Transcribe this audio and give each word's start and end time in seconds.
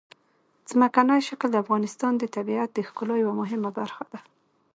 ځمکنی 0.71 1.19
شکل 1.29 1.49
د 1.51 1.57
افغانستان 1.63 2.13
د 2.17 2.23
طبیعت 2.35 2.69
د 2.73 2.79
ښکلا 2.87 3.15
یوه 3.23 3.33
مهمه 3.41 3.69
برخه 3.79 4.03
ده. 4.11 4.19